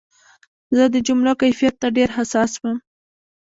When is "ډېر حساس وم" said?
1.97-2.77